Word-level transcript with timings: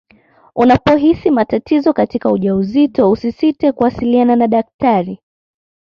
unapohisi 0.55 1.31
matatizo 1.31 1.93
katika 1.93 2.31
ujauzito 2.31 3.11
usisite 3.11 3.71
kuwasiliana 3.71 4.35
na 4.35 4.47
daktari 4.47 5.19